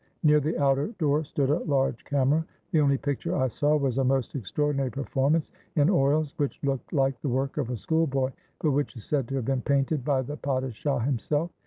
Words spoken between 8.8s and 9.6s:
is said to have